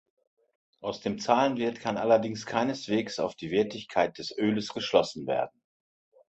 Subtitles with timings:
[0.79, 5.61] Aus dem Zahlenwert kann allerdings keineswegs auf die Wertigkeit des Öles geschlossen werden.